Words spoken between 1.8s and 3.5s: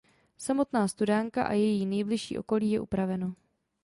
nejbližší okolí je upraveno.